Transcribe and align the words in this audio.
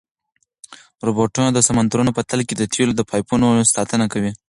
روبوټونه 1.05 1.49
د 1.53 1.59
سمندرونو 1.67 2.11
په 2.17 2.21
تل 2.29 2.39
کې 2.47 2.55
د 2.57 2.63
تېلو 2.73 2.93
د 2.95 3.01
پایپونو 3.09 3.47
ساتنه 3.73 4.05
کوي. 4.13 4.31